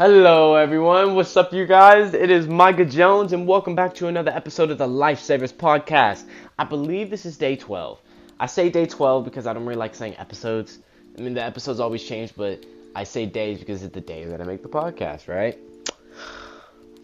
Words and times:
Hello, 0.00 0.54
everyone. 0.54 1.14
What's 1.14 1.36
up, 1.36 1.52
you 1.52 1.66
guys? 1.66 2.14
It 2.14 2.30
is 2.30 2.48
Micah 2.48 2.86
Jones, 2.86 3.34
and 3.34 3.46
welcome 3.46 3.74
back 3.74 3.94
to 3.96 4.08
another 4.08 4.30
episode 4.30 4.70
of 4.70 4.78
the 4.78 4.86
Lifesavers 4.86 5.52
Podcast. 5.52 6.24
I 6.58 6.64
believe 6.64 7.10
this 7.10 7.26
is 7.26 7.36
day 7.36 7.54
12. 7.54 8.00
I 8.40 8.46
say 8.46 8.70
day 8.70 8.86
12 8.86 9.26
because 9.26 9.46
I 9.46 9.52
don't 9.52 9.66
really 9.66 9.76
like 9.76 9.94
saying 9.94 10.16
episodes. 10.16 10.78
I 11.18 11.20
mean, 11.20 11.34
the 11.34 11.44
episodes 11.44 11.80
always 11.80 12.02
change, 12.02 12.34
but 12.34 12.64
I 12.96 13.04
say 13.04 13.26
days 13.26 13.58
because 13.58 13.82
it's 13.82 13.92
the 13.92 14.00
day 14.00 14.24
that 14.24 14.40
I 14.40 14.44
make 14.44 14.62
the 14.62 14.70
podcast, 14.70 15.28
right? 15.28 15.58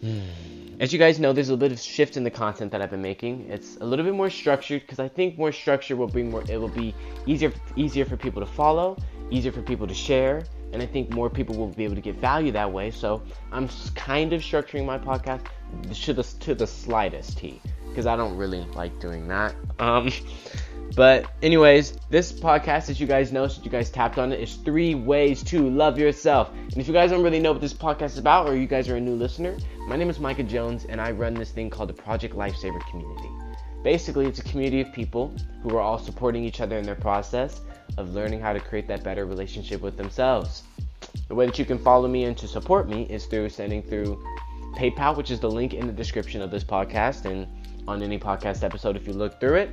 As 0.79 0.91
you 0.91 0.97
guys 0.97 1.19
know, 1.19 1.33
there's 1.33 1.49
a 1.49 1.57
bit 1.57 1.71
of 1.71 1.79
shift 1.79 2.17
in 2.17 2.23
the 2.23 2.31
content 2.31 2.71
that 2.71 2.81
I've 2.81 2.89
been 2.89 3.03
making. 3.03 3.47
It's 3.47 3.77
a 3.77 3.85
little 3.85 4.05
bit 4.05 4.15
more 4.15 4.31
structured 4.31 4.81
because 4.81 4.97
I 4.97 5.07
think 5.07 5.37
more 5.37 5.51
structure 5.51 5.95
will 5.95 6.07
bring 6.07 6.31
more. 6.31 6.43
It 6.49 6.59
will 6.59 6.67
be 6.67 6.95
easier, 7.27 7.53
easier 7.75 8.05
for 8.05 8.17
people 8.17 8.41
to 8.41 8.47
follow, 8.47 8.97
easier 9.29 9.51
for 9.51 9.61
people 9.61 9.85
to 9.85 9.93
share, 9.93 10.45
and 10.73 10.81
I 10.81 10.85
think 10.85 11.09
more 11.09 11.29
people 11.29 11.55
will 11.55 11.67
be 11.67 11.83
able 11.83 11.95
to 11.95 12.01
get 12.01 12.15
value 12.15 12.51
that 12.51 12.71
way. 12.71 12.91
So 12.91 13.21
I'm 13.51 13.69
kind 13.95 14.33
of 14.33 14.41
structuring 14.41 14.85
my 14.85 14.97
podcast 14.97 15.45
to 16.03 16.13
the 16.13 16.23
to 16.23 16.55
the 16.55 16.67
slightest 16.67 17.37
t 17.37 17.61
because 17.89 18.05
I 18.05 18.15
don't 18.15 18.37
really 18.37 18.61
like 18.75 18.99
doing 18.99 19.27
that. 19.27 19.55
Um, 19.79 20.11
but 20.95 21.25
anyways, 21.41 21.93
this 22.09 22.31
podcast, 22.31 22.89
as 22.89 22.99
you 22.99 23.07
guys 23.07 23.31
know, 23.31 23.47
since 23.47 23.65
you 23.65 23.71
guys 23.71 23.89
tapped 23.89 24.17
on 24.17 24.31
it, 24.31 24.39
is 24.39 24.55
three 24.57 24.93
ways 24.93 25.43
to 25.45 25.69
love 25.69 25.97
yourself. 25.97 26.51
And 26.51 26.77
if 26.77 26.87
you 26.87 26.93
guys 26.93 27.11
don't 27.11 27.23
really 27.23 27.39
know 27.39 27.53
what 27.53 27.61
this 27.61 27.73
podcast 27.73 28.11
is 28.11 28.17
about, 28.17 28.47
or 28.47 28.55
you 28.55 28.67
guys 28.67 28.87
are 28.89 28.97
a 28.97 29.01
new 29.01 29.15
listener, 29.15 29.57
my 29.87 29.95
name 29.95 30.09
is 30.09 30.19
Micah 30.19 30.43
Jones, 30.43 30.85
and 30.85 31.01
I 31.01 31.11
run 31.11 31.33
this 31.33 31.51
thing 31.51 31.69
called 31.69 31.89
the 31.89 31.93
Project 31.93 32.35
Lifesaver 32.35 32.85
Community. 32.89 33.29
Basically, 33.83 34.25
it's 34.25 34.39
a 34.39 34.43
community 34.43 34.81
of 34.81 34.91
people 34.91 35.33
who 35.63 35.75
are 35.75 35.79
all 35.79 35.97
supporting 35.97 36.43
each 36.43 36.61
other 36.61 36.77
in 36.77 36.85
their 36.85 36.95
process 36.95 37.61
of 37.97 38.13
learning 38.13 38.39
how 38.39 38.53
to 38.53 38.59
create 38.59 38.87
that 38.87 39.03
better 39.03 39.25
relationship 39.25 39.81
with 39.81 39.97
themselves. 39.97 40.63
The 41.27 41.35
way 41.35 41.45
that 41.45 41.59
you 41.59 41.65
can 41.65 41.77
follow 41.77 42.07
me 42.07 42.25
and 42.25 42.37
to 42.37 42.47
support 42.47 42.87
me 42.89 43.03
is 43.03 43.25
through 43.25 43.49
sending 43.49 43.81
through 43.81 44.21
PayPal, 44.75 45.15
which 45.15 45.31
is 45.31 45.39
the 45.39 45.49
link 45.49 45.73
in 45.73 45.87
the 45.87 45.93
description 45.93 46.41
of 46.41 46.51
this 46.51 46.63
podcast 46.63 47.25
and 47.25 47.47
on 47.87 48.01
any 48.01 48.19
podcast 48.19 48.63
episode 48.63 48.95
if 48.95 49.07
you 49.07 49.13
look 49.13 49.39
through 49.39 49.55
it. 49.55 49.69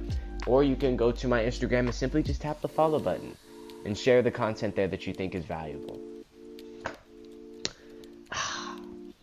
Or 0.47 0.63
you 0.63 0.77
can 0.77 0.97
go 0.97 1.11
to 1.13 1.29
my 1.29 1.43
Instagram 1.43 1.81
and 1.81 1.95
simply 1.95 2.23
just 2.23 2.43
tap 2.43 2.61
the 2.61 2.69
follow 2.69 2.99
button 2.99 3.37
and 3.85 3.97
share 3.97 4.23
the 4.23 4.31
content 4.31 4.77
there 4.77 4.89
that 4.89 5.07
you 5.07 5.15
think 5.15 5.35
is 5.35 5.45
valuable. 5.45 6.01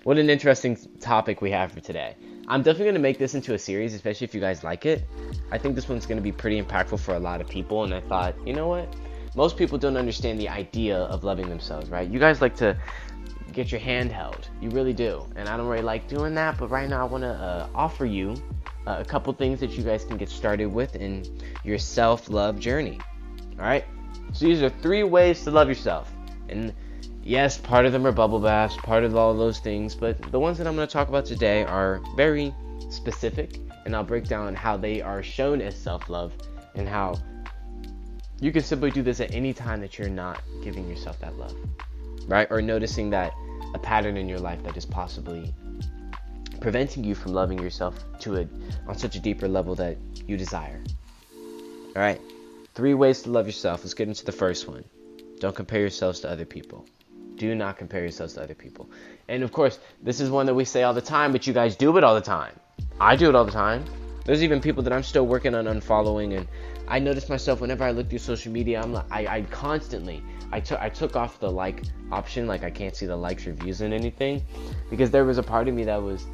What 0.03 0.17
an 0.17 0.31
interesting 0.31 0.75
topic 0.99 1.41
we 1.41 1.51
have 1.51 1.71
for 1.71 1.79
today. 1.79 2.15
I'm 2.47 2.63
definitely 2.63 2.85
going 2.85 2.95
to 2.95 3.01
make 3.01 3.19
this 3.19 3.35
into 3.35 3.53
a 3.53 3.59
series, 3.59 3.93
especially 3.93 4.25
if 4.25 4.33
you 4.33 4.41
guys 4.41 4.63
like 4.63 4.87
it. 4.87 5.03
I 5.51 5.59
think 5.59 5.75
this 5.75 5.87
one's 5.87 6.07
going 6.07 6.17
to 6.17 6.23
be 6.23 6.31
pretty 6.31 6.59
impactful 6.59 6.99
for 7.01 7.13
a 7.13 7.19
lot 7.19 7.39
of 7.39 7.47
people, 7.47 7.83
and 7.83 7.93
I 7.93 8.01
thought, 8.01 8.35
you 8.43 8.53
know 8.53 8.67
what? 8.67 8.91
Most 9.35 9.57
people 9.57 9.77
don't 9.77 9.97
understand 9.97 10.39
the 10.39 10.49
idea 10.49 10.97
of 10.97 11.23
loving 11.23 11.47
themselves, 11.47 11.91
right? 11.91 12.09
You 12.09 12.17
guys 12.17 12.41
like 12.41 12.55
to 12.55 12.75
get 13.53 13.71
your 13.71 13.79
hand 13.79 14.11
held. 14.11 14.49
You 14.59 14.71
really 14.71 14.91
do. 14.91 15.23
And 15.35 15.47
I 15.47 15.55
don't 15.55 15.67
really 15.67 15.83
like 15.83 16.07
doing 16.07 16.33
that, 16.33 16.57
but 16.57 16.69
right 16.69 16.89
now 16.89 17.01
I 17.01 17.03
want 17.07 17.23
to 17.23 17.33
uh, 17.33 17.67
offer 17.75 18.07
you 18.07 18.33
uh, 18.87 18.97
a 18.99 19.05
couple 19.05 19.31
things 19.33 19.59
that 19.59 19.77
you 19.77 19.83
guys 19.83 20.03
can 20.03 20.17
get 20.17 20.29
started 20.29 20.65
with 20.65 20.95
in 20.95 21.23
your 21.63 21.77
self 21.77 22.27
love 22.27 22.59
journey. 22.59 22.99
All 23.59 23.65
right? 23.65 23.85
So 24.33 24.45
these 24.45 24.63
are 24.63 24.69
three 24.69 25.03
ways 25.03 25.43
to 25.43 25.51
love 25.51 25.67
yourself. 25.67 26.11
And 26.49 26.73
yes, 27.23 27.57
part 27.57 27.85
of 27.85 27.91
them 27.91 28.05
are 28.05 28.11
bubble 28.11 28.39
baths, 28.39 28.75
part 28.77 29.03
of 29.03 29.15
all 29.15 29.33
those 29.35 29.59
things, 29.59 29.95
but 29.95 30.21
the 30.31 30.39
ones 30.39 30.57
that 30.57 30.67
I'm 30.67 30.75
going 30.75 30.87
to 30.87 30.91
talk 30.91 31.09
about 31.09 31.25
today 31.25 31.63
are 31.63 32.01
very 32.15 32.53
specific, 32.89 33.57
and 33.85 33.95
I'll 33.95 34.03
break 34.03 34.27
down 34.27 34.55
how 34.55 34.77
they 34.77 35.01
are 35.01 35.23
shown 35.23 35.61
as 35.61 35.75
self 35.75 36.09
love 36.09 36.33
and 36.75 36.87
how 36.87 37.15
you 38.39 38.51
can 38.51 38.63
simply 38.63 38.91
do 38.91 39.03
this 39.03 39.19
at 39.19 39.33
any 39.33 39.53
time 39.53 39.81
that 39.81 39.99
you're 39.99 40.09
not 40.09 40.41
giving 40.63 40.89
yourself 40.89 41.19
that 41.19 41.37
love, 41.37 41.55
right? 42.27 42.47
Or 42.49 42.61
noticing 42.61 43.09
that 43.11 43.33
a 43.73 43.79
pattern 43.79 44.17
in 44.17 44.27
your 44.27 44.39
life 44.39 44.63
that 44.63 44.75
is 44.75 44.85
possibly 44.85 45.53
preventing 46.59 47.03
you 47.03 47.15
from 47.15 47.33
loving 47.33 47.59
yourself 47.59 48.03
to 48.19 48.37
a 48.37 48.47
on 48.87 48.97
such 48.97 49.15
a 49.15 49.19
deeper 49.19 49.47
level 49.47 49.75
that 49.75 49.97
you 50.27 50.37
desire. 50.37 50.81
All 51.95 52.01
right. 52.01 52.21
Three 52.73 52.93
ways 52.93 53.23
to 53.23 53.31
love 53.31 53.47
yourself. 53.47 53.83
Let's 53.83 53.93
get 53.93 54.07
into 54.07 54.23
the 54.23 54.31
first 54.31 54.67
one. 54.67 54.85
Don't 55.39 55.55
compare 55.55 55.81
yourselves 55.81 56.21
to 56.21 56.29
other 56.29 56.45
people. 56.45 56.85
Do 57.41 57.55
not 57.55 57.75
compare 57.75 58.01
yourselves 58.01 58.35
to 58.35 58.43
other 58.43 58.53
people. 58.53 58.87
And 59.27 59.41
of 59.41 59.51
course, 59.51 59.79
this 60.03 60.21
is 60.21 60.29
one 60.29 60.45
that 60.45 60.53
we 60.53 60.63
say 60.63 60.83
all 60.83 60.93
the 60.93 61.01
time, 61.01 61.31
but 61.31 61.47
you 61.47 61.53
guys 61.53 61.75
do 61.75 61.97
it 61.97 62.03
all 62.03 62.13
the 62.13 62.21
time. 62.21 62.53
I 62.99 63.15
do 63.15 63.29
it 63.29 63.33
all 63.33 63.45
the 63.45 63.51
time. 63.51 63.83
There's 64.25 64.43
even 64.43 64.61
people 64.61 64.83
that 64.83 64.93
I'm 64.93 65.01
still 65.01 65.25
working 65.25 65.55
on 65.55 65.65
unfollowing, 65.65 66.37
and 66.37 66.47
I 66.87 66.99
notice 66.99 67.29
myself 67.29 67.59
whenever 67.59 67.83
I 67.83 67.89
look 67.89 68.11
through 68.11 68.19
social 68.19 68.51
media, 68.51 68.79
I'm 68.79 68.93
like, 68.93 69.07
I, 69.09 69.25
I 69.25 69.41
constantly, 69.49 70.21
I 70.51 70.59
took, 70.59 70.79
I 70.79 70.89
took 70.89 71.15
off 71.15 71.39
the 71.39 71.49
like 71.49 71.81
option, 72.11 72.45
like 72.45 72.63
I 72.63 72.69
can't 72.69 72.95
see 72.95 73.07
the 73.07 73.15
likes 73.15 73.47
or 73.47 73.53
views 73.53 73.81
and 73.81 73.91
anything, 73.91 74.43
because 74.91 75.09
there 75.09 75.25
was 75.25 75.39
a 75.39 75.43
part 75.43 75.67
of 75.67 75.73
me 75.73 75.83
that 75.85 75.99
was 75.99 76.27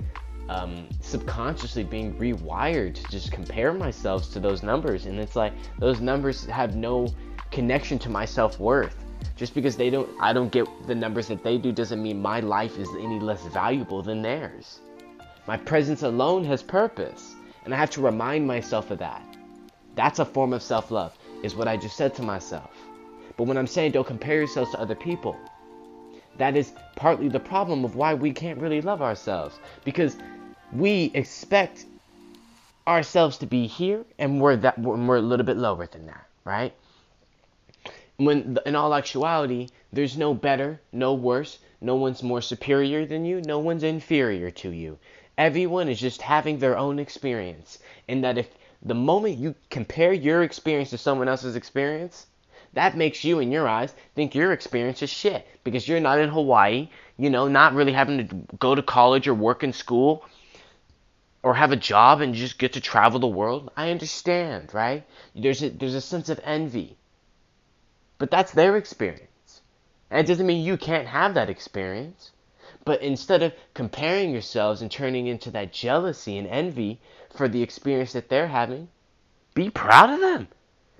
um, 0.50 0.90
subconsciously 1.00 1.86
being 1.86 2.16
rewired 2.16 2.96
to 2.96 3.04
just 3.10 3.32
compare 3.32 3.72
myself 3.72 4.30
to 4.34 4.42
those 4.42 4.62
numbers, 4.62 5.06
and 5.06 5.22
it's 5.22 5.38
like 5.38 5.54
those 5.80 6.02
numbers 6.02 6.46
have 6.48 6.76
no 6.76 7.08
connection 7.50 7.98
to 8.00 8.10
my 8.10 8.26
self 8.26 8.60
worth. 8.60 9.06
Just 9.36 9.54
because 9.54 9.78
they 9.78 9.90
don't, 9.90 10.10
I 10.20 10.34
don't 10.34 10.52
get 10.52 10.68
the 10.88 10.96
numbers 10.96 11.28
that 11.28 11.44
they 11.44 11.58
do, 11.58 11.72
doesn't 11.72 12.02
mean 12.02 12.22
my 12.22 12.40
life 12.40 12.78
is 12.78 12.90
any 13.00 13.20
less 13.20 13.46
valuable 13.48 14.02
than 14.02 14.22
theirs. 14.22 14.80
My 15.48 15.58
presence 15.58 16.04
alone 16.04 16.44
has 16.46 16.64
purpose, 16.64 17.36
and 17.64 17.74
I 17.74 17.78
have 17.78 17.92
to 17.92 18.02
remind 18.02 18.48
myself 18.48 18.92
of 18.92 19.00
that. 19.00 19.22
That's 19.96 20.20
a 20.20 20.26
form 20.26 20.54
of 20.54 20.62
self 20.62 20.92
love, 20.92 21.18
is 21.44 21.56
what 21.56 21.68
I 21.68 21.78
just 21.78 21.98
said 21.98 22.16
to 22.16 22.24
myself. 22.24 22.72
But 23.38 23.46
when 23.46 23.58
I'm 23.58 23.68
saying 23.68 23.92
don't 23.92 24.08
compare 24.08 24.38
yourselves 24.38 24.72
to 24.72 24.80
other 24.80 24.96
people, 24.96 25.38
that 26.38 26.56
is 26.56 26.74
partly 26.96 27.30
the 27.30 27.40
problem 27.40 27.86
of 27.86 27.96
why 27.96 28.14
we 28.14 28.32
can't 28.32 28.60
really 28.60 28.82
love 28.82 29.02
ourselves. 29.02 29.60
Because 29.84 30.18
we 30.74 31.12
expect 31.14 31.86
ourselves 32.88 33.38
to 33.38 33.46
be 33.46 33.68
here 33.68 34.06
and 34.18 34.42
we're 34.42 34.56
that 34.56 34.80
we're 34.80 35.18
a 35.18 35.22
little 35.22 35.46
bit 35.46 35.58
lower 35.58 35.88
than 35.88 36.06
that, 36.08 36.26
right? 36.46 36.74
When 38.18 38.58
in 38.66 38.76
all 38.76 38.96
actuality, 38.96 39.70
there's 39.94 40.18
no 40.18 40.34
better, 40.34 40.82
no 40.92 41.14
worse, 41.14 41.60
no 41.80 41.96
one's 41.96 42.24
more 42.24 42.42
superior 42.42 43.06
than 43.06 43.26
you, 43.26 43.42
no 43.42 43.60
one's 43.60 43.84
inferior 43.84 44.50
to 44.52 44.72
you. 44.72 44.98
Everyone 45.38 45.88
is 45.88 46.00
just 46.00 46.24
having 46.24 46.58
their 46.58 46.78
own 46.78 46.98
experience. 46.98 47.78
And 48.08 48.24
that 48.24 48.40
if 48.40 48.50
the 48.82 48.96
moment 48.96 49.38
you 49.38 49.54
compare 49.70 50.14
your 50.14 50.42
experience 50.42 50.90
to 50.90 50.98
someone 50.98 51.28
else's 51.28 51.56
experience, 51.56 52.26
that 52.74 52.98
makes 52.98 53.24
you, 53.24 53.40
in 53.40 53.52
your 53.52 53.68
eyes, 53.68 53.94
think 54.16 54.36
your 54.36 54.52
experience 54.52 55.02
is 55.02 55.10
shit 55.10 55.48
because 55.64 55.88
you're 55.88 56.00
not 56.00 56.20
in 56.20 56.30
Hawaii, 56.30 56.90
you 57.18 57.30
know, 57.30 57.48
not 57.48 57.74
really 57.74 57.94
having 57.94 58.28
to 58.28 58.36
go 58.58 58.76
to 58.76 58.82
college 58.82 59.28
or 59.28 59.34
work 59.34 59.64
in 59.64 59.74
school 59.74 60.26
or 61.44 61.54
have 61.54 61.72
a 61.72 61.76
job 61.76 62.22
and 62.22 62.34
just 62.34 62.58
get 62.58 62.74
to 62.74 62.82
travel 62.82 63.20
the 63.20 63.28
world. 63.28 63.72
I 63.78 63.92
understand, 63.92 64.74
right? 64.74 65.04
There's 65.36 65.62
a, 65.64 65.70
there's 65.70 65.96
a 65.96 66.02
sense 66.02 66.30
of 66.30 66.40
envy. 66.44 66.98
But 68.18 68.32
that's 68.32 68.52
their 68.52 68.78
experience. 68.78 69.62
And 70.10 70.20
it 70.20 70.28
doesn't 70.28 70.48
mean 70.48 70.66
you 70.66 70.78
can't 70.78 71.08
have 71.08 71.34
that 71.34 71.50
experience. 71.50 72.32
But 72.86 73.02
instead 73.02 73.44
of 73.44 73.54
comparing 73.74 74.32
yourselves 74.32 74.82
and 74.82 74.90
turning 74.90 75.28
into 75.28 75.52
that 75.52 75.74
jealousy 75.74 76.38
and 76.38 76.48
envy 76.48 77.02
for 77.30 77.48
the 77.48 77.62
experience 77.62 78.14
that 78.14 78.30
they're 78.30 78.48
having, 78.48 78.90
be 79.54 79.70
proud 79.70 80.10
of 80.10 80.20
them. 80.20 80.48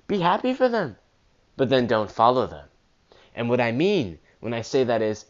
Be 0.06 0.20
happy 0.20 0.54
for 0.54 0.68
them. 0.68 0.96
But 1.56 1.68
then 1.68 1.86
don't 1.86 2.10
follow 2.10 2.46
them. 2.46 2.68
And 3.34 3.48
what 3.48 3.60
I 3.60 3.72
mean 3.72 4.18
when 4.40 4.54
I 4.54 4.62
say 4.62 4.84
that 4.84 5.02
is 5.02 5.24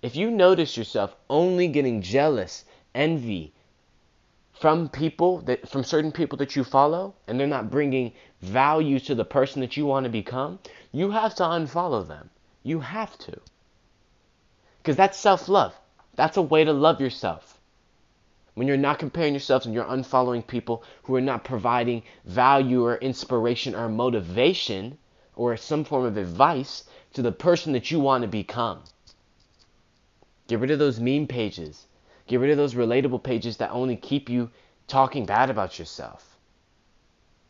if 0.00 0.16
you 0.16 0.30
notice 0.30 0.76
yourself 0.76 1.14
only 1.28 1.68
getting 1.68 2.02
jealous, 2.02 2.64
envy, 2.94 3.52
from 4.60 4.88
people 4.88 5.38
that 5.42 5.68
from 5.68 5.84
certain 5.84 6.10
people 6.10 6.38
that 6.38 6.56
you 6.56 6.64
follow 6.64 7.14
and 7.26 7.38
they're 7.38 7.46
not 7.46 7.70
bringing 7.70 8.12
value 8.42 8.98
to 8.98 9.14
the 9.14 9.24
person 9.24 9.60
that 9.60 9.76
you 9.76 9.86
want 9.86 10.04
to 10.04 10.10
become, 10.10 10.58
you 10.90 11.10
have 11.12 11.34
to 11.36 11.44
unfollow 11.44 12.06
them. 12.06 12.30
You 12.64 12.80
have 12.80 13.16
to. 13.18 13.40
Cuz 14.82 14.96
that's 14.96 15.18
self-love. 15.18 15.74
That's 16.16 16.36
a 16.36 16.42
way 16.42 16.64
to 16.64 16.72
love 16.72 17.00
yourself. 17.00 17.60
When 18.54 18.66
you're 18.66 18.76
not 18.76 18.98
comparing 18.98 19.34
yourselves 19.34 19.66
and 19.66 19.74
you're 19.74 19.84
unfollowing 19.84 20.44
people 20.44 20.82
who 21.04 21.14
are 21.14 21.20
not 21.20 21.44
providing 21.44 22.02
value 22.24 22.84
or 22.84 22.96
inspiration 22.96 23.76
or 23.76 23.88
motivation 23.88 24.98
or 25.36 25.56
some 25.56 25.84
form 25.84 26.04
of 26.04 26.16
advice 26.16 26.82
to 27.12 27.22
the 27.22 27.30
person 27.30 27.72
that 27.74 27.92
you 27.92 28.00
want 28.00 28.22
to 28.22 28.28
become. 28.28 28.82
Get 30.48 30.58
rid 30.58 30.72
of 30.72 30.80
those 30.80 30.98
meme 30.98 31.28
pages 31.28 31.86
Get 32.28 32.40
rid 32.40 32.50
of 32.50 32.58
those 32.58 32.74
relatable 32.74 33.22
pages 33.22 33.56
that 33.56 33.70
only 33.70 33.96
keep 33.96 34.28
you 34.28 34.50
talking 34.86 35.24
bad 35.24 35.48
about 35.48 35.78
yourself. 35.78 36.36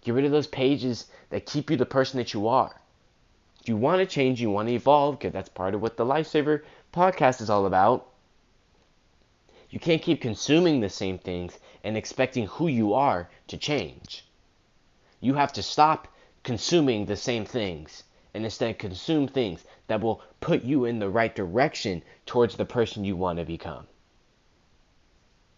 Get 0.02 0.14
rid 0.14 0.24
of 0.24 0.30
those 0.30 0.46
pages 0.46 1.06
that 1.30 1.46
keep 1.46 1.68
you 1.68 1.76
the 1.76 1.84
person 1.84 2.18
that 2.18 2.32
you 2.32 2.46
are. 2.46 2.80
If 3.60 3.68
you 3.68 3.76
want 3.76 3.98
to 3.98 4.06
change, 4.06 4.40
you 4.40 4.50
want 4.50 4.68
to 4.68 4.74
evolve, 4.74 5.18
because 5.18 5.32
that's 5.32 5.48
part 5.48 5.74
of 5.74 5.82
what 5.82 5.96
the 5.96 6.04
Lifesaver 6.04 6.62
podcast 6.92 7.40
is 7.40 7.50
all 7.50 7.66
about. 7.66 8.06
You 9.68 9.80
can't 9.80 10.00
keep 10.00 10.20
consuming 10.20 10.78
the 10.78 10.88
same 10.88 11.18
things 11.18 11.58
and 11.82 11.96
expecting 11.96 12.46
who 12.46 12.68
you 12.68 12.94
are 12.94 13.28
to 13.48 13.56
change. 13.56 14.24
You 15.20 15.34
have 15.34 15.52
to 15.54 15.62
stop 15.62 16.06
consuming 16.44 17.04
the 17.04 17.16
same 17.16 17.44
things 17.44 18.04
and 18.32 18.44
instead 18.44 18.78
consume 18.78 19.26
things 19.26 19.64
that 19.88 20.00
will 20.00 20.22
put 20.40 20.62
you 20.62 20.84
in 20.84 21.00
the 21.00 21.10
right 21.10 21.34
direction 21.34 22.04
towards 22.26 22.54
the 22.54 22.64
person 22.64 23.04
you 23.04 23.16
want 23.16 23.40
to 23.40 23.44
become. 23.44 23.88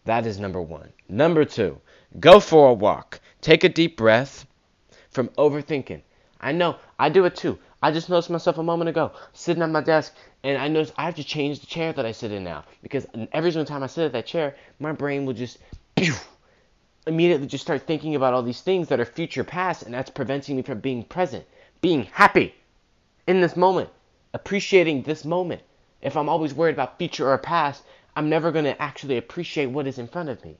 That 0.05 0.27
is 0.27 0.39
number 0.39 0.63
one. 0.63 0.93
Number 1.09 1.45
two, 1.45 1.81
go 2.19 2.41
for 2.41 2.71
a 2.71 2.75
walk. 2.75 3.21
Take 3.41 3.65
a 3.65 3.69
deep 3.69 3.97
breath 3.97 4.47
from 5.11 5.29
overthinking. 5.31 6.03
I 6.41 6.53
know, 6.53 6.77
I 6.99 7.11
do 7.11 7.25
it 7.27 7.37
too. 7.37 7.59
I 7.83 7.91
just 7.93 8.09
noticed 8.09 8.31
myself 8.31 8.59
a 8.59 8.63
moment 8.63 8.91
ago 8.91 9.13
sitting 9.33 9.63
at 9.63 9.71
my 9.71 9.81
desk, 9.81 10.15
and 10.43 10.59
I 10.59 10.69
noticed 10.69 10.95
I 10.97 11.05
have 11.05 11.17
to 11.17 11.25
change 11.25 11.61
the 11.61 11.67
chair 11.67 11.93
that 11.93 12.07
I 12.07 12.13
sit 12.13 12.33
in 12.33 12.45
now 12.45 12.65
because 12.83 13.07
every 13.33 13.51
single 13.51 13.67
time 13.67 13.83
I 13.83 13.87
sit 13.87 14.05
at 14.05 14.13
that 14.13 14.27
chair, 14.27 14.57
my 14.79 14.93
brain 14.93 15.27
will 15.27 15.35
just 15.35 15.59
pew, 15.97 16.15
immediately 17.07 17.47
just 17.47 17.65
start 17.65 17.87
thinking 17.87 18.15
about 18.15 18.35
all 18.35 18.43
these 18.43 18.61
things 18.61 18.89
that 18.89 19.01
are 19.01 19.05
future 19.05 19.45
past, 19.45 19.83
and 19.83 19.93
that's 19.93 20.11
preventing 20.11 20.57
me 20.57 20.63
from 20.63 20.81
being 20.81 21.05
present, 21.05 21.45
being 21.81 22.05
happy 22.05 22.55
in 23.27 23.41
this 23.41 23.57
moment, 23.57 23.91
appreciating 24.33 25.03
this 25.03 25.25
moment. 25.25 25.63
If 26.03 26.17
I'm 26.17 26.29
always 26.29 26.55
worried 26.55 26.75
about 26.75 26.99
future 26.99 27.31
or 27.31 27.37
past, 27.39 27.83
I'm 28.17 28.29
never 28.29 28.51
going 28.51 28.65
to 28.65 28.81
actually 28.83 29.17
appreciate 29.17 29.67
what 29.67 29.87
is 29.87 29.99
in 29.99 30.09
front 30.09 30.29
of 30.29 30.45
me. 30.45 30.57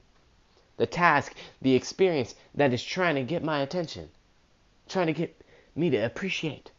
The 0.77 0.85
task, 0.85 1.35
the 1.61 1.75
experience 1.75 2.35
that 2.55 2.73
is 2.73 2.83
trying 2.83 3.15
to 3.15 3.23
get 3.23 3.43
my 3.43 3.59
attention, 3.59 4.09
trying 4.87 5.07
to 5.07 5.13
get 5.13 5.39
me 5.75 5.89
to 5.89 5.97
appreciate. 5.97 6.71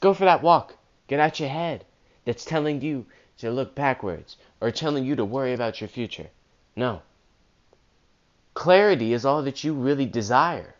Go 0.00 0.14
for 0.14 0.24
that 0.24 0.42
walk. 0.42 0.76
Get 1.08 1.20
out 1.20 1.40
your 1.40 1.48
head 1.48 1.84
that's 2.24 2.44
telling 2.44 2.80
you 2.80 3.06
to 3.38 3.50
look 3.50 3.74
backwards 3.74 4.36
or 4.60 4.70
telling 4.70 5.04
you 5.04 5.16
to 5.16 5.24
worry 5.24 5.52
about 5.52 5.80
your 5.80 5.88
future. 5.88 6.28
No. 6.76 7.02
Clarity 8.54 9.12
is 9.12 9.24
all 9.24 9.42
that 9.42 9.64
you 9.64 9.74
really 9.74 10.06
desire. 10.06 10.74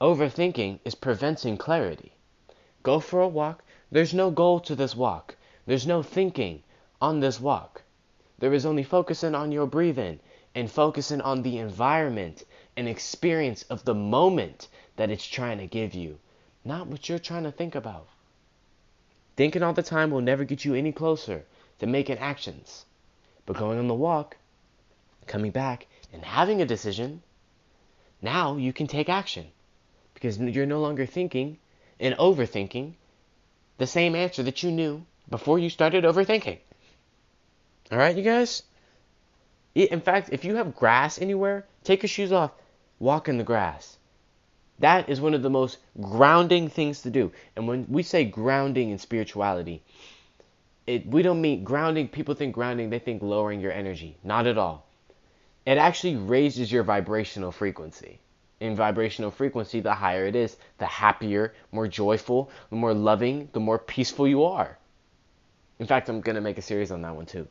Overthinking 0.00 0.80
is 0.84 0.94
preventing 0.94 1.56
clarity. 1.56 2.12
Go 2.82 3.00
for 3.00 3.20
a 3.20 3.28
walk. 3.28 3.62
There's 3.90 4.14
no 4.14 4.30
goal 4.30 4.60
to 4.60 4.74
this 4.74 4.94
walk. 4.94 5.36
There's 5.66 5.86
no 5.86 6.02
thinking 6.02 6.62
on 7.00 7.20
this 7.20 7.40
walk. 7.40 7.82
There 8.38 8.52
is 8.52 8.66
only 8.66 8.82
focusing 8.82 9.34
on 9.34 9.52
your 9.52 9.66
breathing 9.66 10.20
and 10.54 10.70
focusing 10.70 11.20
on 11.20 11.42
the 11.42 11.58
environment 11.58 12.44
and 12.76 12.88
experience 12.88 13.62
of 13.64 13.84
the 13.84 13.94
moment 13.94 14.68
that 14.96 15.10
it's 15.10 15.26
trying 15.26 15.58
to 15.58 15.66
give 15.66 15.94
you, 15.94 16.18
not 16.64 16.86
what 16.86 17.08
you're 17.08 17.18
trying 17.18 17.44
to 17.44 17.52
think 17.52 17.74
about. 17.74 18.08
Thinking 19.36 19.62
all 19.62 19.72
the 19.72 19.82
time 19.82 20.10
will 20.10 20.20
never 20.20 20.44
get 20.44 20.64
you 20.64 20.74
any 20.74 20.92
closer 20.92 21.44
to 21.78 21.86
making 21.86 22.18
actions. 22.18 22.84
But 23.44 23.56
going 23.56 23.78
on 23.78 23.88
the 23.88 23.94
walk, 23.94 24.36
coming 25.26 25.50
back, 25.50 25.86
and 26.12 26.24
having 26.24 26.60
a 26.60 26.66
decision, 26.66 27.22
now 28.22 28.56
you 28.56 28.72
can 28.72 28.86
take 28.86 29.08
action 29.08 29.46
because 30.14 30.38
you're 30.38 30.66
no 30.66 30.80
longer 30.80 31.06
thinking 31.06 31.58
and 32.00 32.14
overthinking 32.16 32.94
the 33.78 33.86
same 33.86 34.14
answer 34.14 34.42
that 34.42 34.62
you 34.62 34.70
knew 34.70 35.04
before 35.28 35.58
you 35.58 35.68
started 35.68 36.04
overthinking. 36.04 36.58
All 37.90 37.98
right, 37.98 38.16
you 38.16 38.22
guys? 38.22 38.62
In 39.74 40.00
fact, 40.00 40.30
if 40.32 40.44
you 40.44 40.56
have 40.56 40.74
grass 40.74 41.20
anywhere, 41.20 41.66
take 41.84 42.02
your 42.02 42.08
shoes 42.08 42.32
off, 42.32 42.50
walk 42.98 43.28
in 43.28 43.38
the 43.38 43.44
grass. 43.44 43.98
That 44.78 45.08
is 45.08 45.20
one 45.20 45.34
of 45.34 45.42
the 45.42 45.50
most 45.50 45.78
grounding 46.00 46.68
things 46.68 47.02
to 47.02 47.10
do. 47.10 47.32
And 47.54 47.68
when 47.68 47.86
we 47.88 48.02
say 48.02 48.24
grounding 48.24 48.90
in 48.90 48.98
spirituality, 48.98 49.82
it, 50.86 51.06
we 51.06 51.22
don't 51.22 51.40
mean 51.40 51.64
grounding. 51.64 52.08
People 52.08 52.34
think 52.34 52.54
grounding, 52.54 52.90
they 52.90 52.98
think 52.98 53.22
lowering 53.22 53.60
your 53.60 53.72
energy. 53.72 54.16
Not 54.24 54.46
at 54.46 54.58
all. 54.58 54.86
It 55.64 55.78
actually 55.78 56.16
raises 56.16 56.70
your 56.70 56.82
vibrational 56.82 57.52
frequency. 57.52 58.18
In 58.60 58.74
vibrational 58.74 59.30
frequency, 59.30 59.80
the 59.80 59.94
higher 59.94 60.26
it 60.26 60.34
is, 60.36 60.56
the 60.78 60.86
happier, 60.86 61.54
more 61.72 61.88
joyful, 61.88 62.50
the 62.70 62.76
more 62.76 62.94
loving, 62.94 63.48
the 63.52 63.60
more 63.60 63.78
peaceful 63.78 64.26
you 64.26 64.44
are. 64.44 64.78
In 65.78 65.86
fact, 65.86 66.08
I'm 66.08 66.20
going 66.20 66.36
to 66.36 66.40
make 66.40 66.56
a 66.58 66.62
series 66.62 66.90
on 66.90 67.02
that 67.02 67.14
one 67.14 67.26
too. 67.26 67.46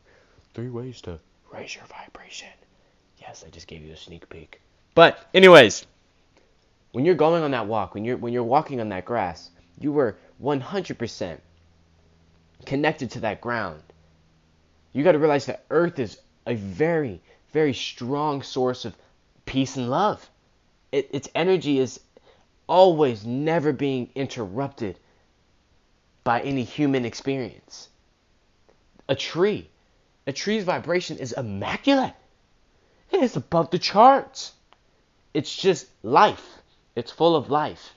Three 0.55 0.69
ways 0.69 1.01
to 1.01 1.19
raise 1.51 1.75
your 1.75 1.83
vibration. 1.83 2.47
Yes, 3.19 3.43
I 3.45 3.49
just 3.49 3.67
gave 3.67 3.83
you 3.83 3.91
a 3.91 3.97
sneak 3.97 4.29
peek. 4.29 4.61
But, 4.93 5.19
anyways, 5.33 5.85
when 6.93 7.03
you're 7.03 7.13
going 7.13 7.43
on 7.43 7.51
that 7.51 7.67
walk, 7.67 7.93
when 7.93 8.05
you're 8.05 8.15
when 8.15 8.31
you're 8.31 8.41
walking 8.41 8.79
on 8.79 8.87
that 8.87 9.03
grass, 9.03 9.49
you 9.81 9.91
were 9.91 10.15
100% 10.41 11.39
connected 12.65 13.11
to 13.11 13.19
that 13.19 13.41
ground. 13.41 13.83
You 14.93 15.03
got 15.03 15.11
to 15.11 15.19
realize 15.19 15.45
that 15.47 15.65
earth 15.69 15.99
is 15.99 16.17
a 16.47 16.55
very 16.55 17.21
very 17.51 17.73
strong 17.73 18.41
source 18.41 18.85
of 18.85 18.95
peace 19.45 19.75
and 19.75 19.89
love. 19.89 20.29
It, 20.93 21.09
its 21.11 21.27
energy 21.35 21.79
is 21.79 21.99
always 22.67 23.25
never 23.25 23.73
being 23.73 24.09
interrupted 24.15 24.99
by 26.23 26.39
any 26.39 26.63
human 26.63 27.03
experience. 27.03 27.89
A 29.09 29.15
tree, 29.15 29.69
a 30.27 30.33
tree's 30.33 30.63
vibration 30.63 31.17
is 31.17 31.33
immaculate. 31.33 32.13
It 33.11 33.21
is 33.21 33.35
above 33.35 33.69
the 33.69 33.79
charts. 33.79 34.53
It's 35.33 35.55
just 35.55 35.87
life. 36.03 36.59
It's 36.95 37.11
full 37.11 37.35
of 37.35 37.49
life. 37.49 37.93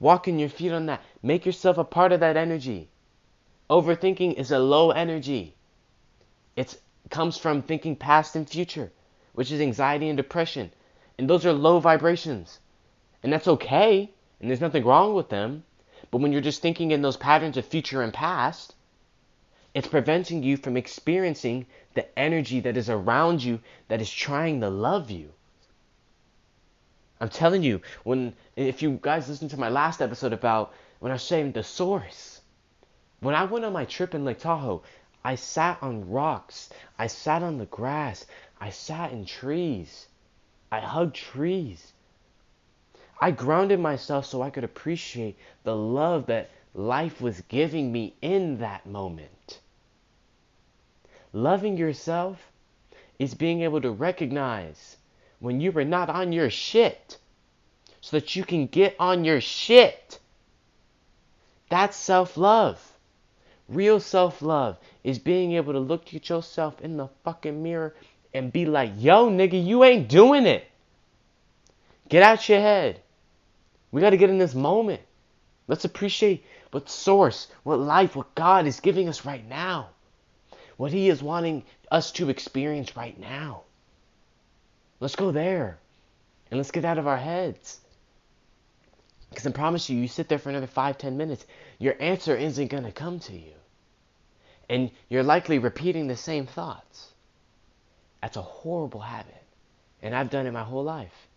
Walking 0.00 0.38
your 0.38 0.48
feet 0.48 0.72
on 0.72 0.86
that. 0.86 1.02
Make 1.22 1.46
yourself 1.46 1.78
a 1.78 1.84
part 1.84 2.12
of 2.12 2.20
that 2.20 2.36
energy. 2.36 2.88
Overthinking 3.68 4.34
is 4.34 4.50
a 4.50 4.58
low 4.58 4.90
energy. 4.90 5.54
It 6.56 6.78
comes 7.10 7.36
from 7.36 7.62
thinking 7.62 7.96
past 7.96 8.36
and 8.36 8.48
future, 8.48 8.92
which 9.32 9.50
is 9.52 9.60
anxiety 9.60 10.08
and 10.08 10.16
depression. 10.16 10.70
And 11.18 11.28
those 11.28 11.44
are 11.44 11.52
low 11.52 11.78
vibrations. 11.80 12.58
And 13.22 13.32
that's 13.32 13.48
okay. 13.48 14.10
And 14.40 14.50
there's 14.50 14.60
nothing 14.60 14.84
wrong 14.84 15.14
with 15.14 15.28
them. 15.28 15.64
But 16.10 16.18
when 16.20 16.32
you're 16.32 16.40
just 16.40 16.62
thinking 16.62 16.90
in 16.90 17.02
those 17.02 17.16
patterns 17.16 17.56
of 17.56 17.64
future 17.64 18.02
and 18.02 18.12
past, 18.12 18.74
it's 19.74 19.88
preventing 19.88 20.44
you 20.44 20.56
from 20.56 20.76
experiencing 20.76 21.66
the 21.94 22.16
energy 22.16 22.60
that 22.60 22.76
is 22.76 22.88
around 22.88 23.42
you 23.42 23.58
that 23.88 24.00
is 24.00 24.10
trying 24.10 24.60
to 24.60 24.70
love 24.70 25.10
you. 25.10 25.30
I'm 27.20 27.28
telling 27.28 27.64
you, 27.64 27.80
when 28.04 28.34
if 28.54 28.82
you 28.82 29.00
guys 29.02 29.28
listen 29.28 29.48
to 29.48 29.58
my 29.58 29.68
last 29.68 30.00
episode 30.00 30.32
about 30.32 30.72
when 31.00 31.10
I 31.10 31.16
was 31.16 31.24
saying 31.24 31.52
the 31.52 31.64
source, 31.64 32.40
when 33.18 33.34
I 33.34 33.44
went 33.44 33.64
on 33.64 33.72
my 33.72 33.84
trip 33.84 34.14
in 34.14 34.24
Lake 34.24 34.38
Tahoe, 34.38 34.82
I 35.24 35.34
sat 35.34 35.82
on 35.82 36.08
rocks, 36.08 36.70
I 36.98 37.08
sat 37.08 37.42
on 37.42 37.58
the 37.58 37.66
grass, 37.66 38.26
I 38.60 38.70
sat 38.70 39.10
in 39.10 39.24
trees, 39.24 40.06
I 40.70 40.80
hugged 40.80 41.16
trees. 41.16 41.92
I 43.20 43.30
grounded 43.30 43.80
myself 43.80 44.26
so 44.26 44.42
I 44.42 44.50
could 44.50 44.64
appreciate 44.64 45.36
the 45.62 45.74
love 45.74 46.26
that 46.26 46.50
life 46.74 47.20
was 47.20 47.40
giving 47.42 47.90
me 47.90 48.14
in 48.20 48.58
that 48.58 48.86
moment. 48.86 49.60
Loving 51.34 51.76
yourself 51.76 52.38
is 53.18 53.34
being 53.34 53.62
able 53.62 53.80
to 53.80 53.90
recognize 53.90 54.96
when 55.40 55.60
you 55.60 55.76
are 55.76 55.84
not 55.84 56.08
on 56.08 56.32
your 56.32 56.48
shit 56.48 57.18
so 58.00 58.16
that 58.16 58.36
you 58.36 58.44
can 58.44 58.68
get 58.68 58.94
on 59.00 59.24
your 59.24 59.40
shit. 59.40 60.20
That's 61.70 61.96
self 61.96 62.36
love. 62.36 62.80
Real 63.68 63.98
self 63.98 64.42
love 64.42 64.78
is 65.02 65.18
being 65.18 65.54
able 65.54 65.72
to 65.72 65.80
look 65.80 66.14
at 66.14 66.28
yourself 66.28 66.80
in 66.80 66.96
the 66.96 67.08
fucking 67.24 67.60
mirror 67.60 67.96
and 68.32 68.52
be 68.52 68.64
like, 68.64 68.92
yo, 68.96 69.28
nigga, 69.28 69.66
you 69.66 69.82
ain't 69.82 70.08
doing 70.08 70.46
it. 70.46 70.64
Get 72.08 72.22
out 72.22 72.48
your 72.48 72.60
head. 72.60 73.00
We 73.90 74.00
got 74.00 74.10
to 74.10 74.16
get 74.16 74.30
in 74.30 74.38
this 74.38 74.54
moment. 74.54 75.02
Let's 75.66 75.84
appreciate 75.84 76.44
what 76.70 76.88
source, 76.88 77.48
what 77.64 77.80
life, 77.80 78.14
what 78.14 78.36
God 78.36 78.68
is 78.68 78.78
giving 78.78 79.08
us 79.08 79.24
right 79.24 79.44
now. 79.48 79.88
What 80.76 80.92
He 80.92 81.08
is 81.08 81.22
wanting 81.22 81.64
us 81.90 82.12
to 82.12 82.30
experience 82.30 82.96
right 82.96 83.18
now. 83.18 83.62
Let's 85.00 85.16
go 85.16 85.30
there. 85.30 85.78
And 86.50 86.58
let's 86.58 86.70
get 86.70 86.84
out 86.84 86.98
of 86.98 87.06
our 87.06 87.16
heads. 87.16 87.80
Because 89.30 89.46
I 89.46 89.50
promise 89.50 89.90
you, 89.90 89.98
you 89.98 90.08
sit 90.08 90.28
there 90.28 90.38
for 90.38 90.50
another 90.50 90.66
five, 90.66 90.98
ten 90.98 91.16
minutes, 91.16 91.44
your 91.78 91.96
answer 92.00 92.36
isn't 92.36 92.68
going 92.68 92.84
to 92.84 92.92
come 92.92 93.18
to 93.20 93.32
you. 93.32 93.52
And 94.68 94.90
you're 95.08 95.22
likely 95.22 95.58
repeating 95.58 96.06
the 96.06 96.16
same 96.16 96.46
thoughts. 96.46 97.12
That's 98.22 98.36
a 98.36 98.42
horrible 98.42 99.00
habit. 99.00 99.42
And 100.02 100.14
I've 100.14 100.30
done 100.30 100.46
it 100.46 100.52
my 100.52 100.62
whole 100.62 100.84
life. 100.84 101.28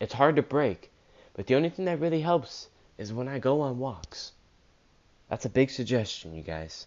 It's 0.00 0.14
hard 0.14 0.36
to 0.36 0.42
break. 0.42 0.90
But 1.34 1.46
the 1.46 1.56
only 1.56 1.70
thing 1.70 1.84
that 1.86 2.00
really 2.00 2.20
helps 2.20 2.68
is 2.96 3.12
when 3.12 3.28
I 3.28 3.38
go 3.38 3.60
on 3.60 3.78
walks. 3.78 4.32
That's 5.28 5.44
a 5.44 5.50
big 5.50 5.70
suggestion, 5.70 6.34
you 6.34 6.42
guys. 6.42 6.86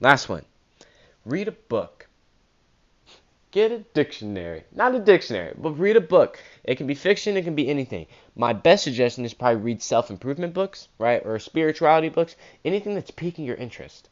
Last 0.00 0.28
one 0.28 0.44
read 1.28 1.48
a 1.48 1.52
book. 1.52 2.08
Get 3.50 3.72
a 3.72 3.78
dictionary. 3.94 4.64
Not 4.72 4.94
a 4.94 4.98
dictionary, 4.98 5.54
but 5.56 5.78
read 5.78 5.96
a 5.96 6.00
book. 6.00 6.38
It 6.64 6.76
can 6.76 6.86
be 6.86 6.94
fiction, 6.94 7.36
it 7.36 7.44
can 7.44 7.54
be 7.54 7.68
anything. 7.68 8.06
My 8.34 8.52
best 8.52 8.84
suggestion 8.84 9.24
is 9.24 9.34
probably 9.34 9.62
read 9.62 9.82
self 9.82 10.10
improvement 10.10 10.54
books, 10.54 10.88
right? 10.98 11.24
Or 11.24 11.38
spirituality 11.38 12.08
books. 12.08 12.36
Anything 12.64 12.94
that's 12.94 13.10
piquing 13.10 13.44
your 13.44 13.56
interest. 13.56 14.08